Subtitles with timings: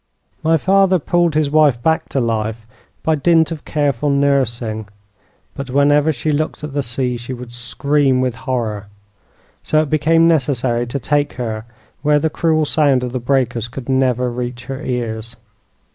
[0.41, 2.65] "My father pulled his wife back to life
[3.03, 4.87] by dint of careful nursing;
[5.53, 8.87] but whenever she looked at the sea she would scream with horror;
[9.61, 11.65] so it became necessary to take her
[12.01, 15.35] where the cruel sound of the breakers could never reach her ears.